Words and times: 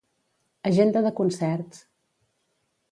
Agenda 0.69 1.03
de 1.09 1.11
concerts. 1.21 1.85